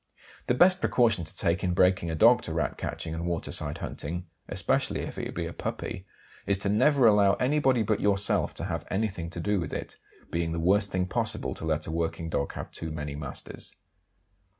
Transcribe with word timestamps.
The 0.47 0.55
best 0.55 0.79
precaution 0.81 1.25
to 1.25 1.35
take 1.35 1.63
in 1.63 1.75
breaking 1.75 2.09
a 2.09 2.15
dog 2.15 2.41
to 2.41 2.53
Rat 2.53 2.75
catching 2.75 3.13
and 3.13 3.27
waterside 3.27 3.77
hunting 3.77 4.25
(especially 4.49 5.01
if 5.01 5.19
it 5.19 5.35
be 5.35 5.45
a 5.45 5.53
puppy) 5.53 6.07
is 6.47 6.57
to 6.65 6.69
never 6.69 7.05
allow 7.05 7.33
anybody 7.33 7.83
but 7.83 7.99
yourself 8.01 8.55
to 8.55 8.63
have 8.63 8.87
anything 8.89 9.29
to 9.29 9.39
do 9.39 9.59
with 9.59 9.73
it, 9.73 9.97
it 10.19 10.31
being 10.31 10.53
the 10.53 10.59
worst 10.59 10.89
thing 10.89 11.05
possible 11.05 11.53
to 11.53 11.65
let 11.65 11.85
a 11.85 11.91
working 11.91 12.29
dog 12.29 12.53
have 12.53 12.71
too 12.71 12.89
many 12.89 13.15
masters. 13.15 13.75